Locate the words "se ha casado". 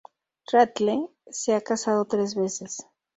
1.29-2.05